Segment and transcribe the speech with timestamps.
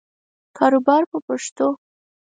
[0.57, 1.67] کاروبار په پښتو.